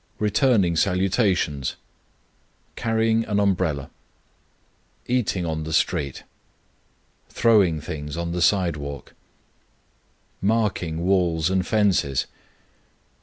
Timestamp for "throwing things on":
7.29-8.31